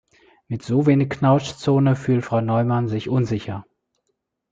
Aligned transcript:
Mit 0.47 0.63
so 0.63 0.87
wenig 0.87 1.11
Knautschzone 1.11 1.95
fühlt 1.95 2.25
Frau 2.25 2.41
Neumann 2.41 2.87
sich 2.87 3.07
unsicher. 3.07 3.65